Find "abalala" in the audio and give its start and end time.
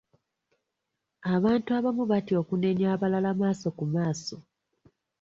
2.95-3.29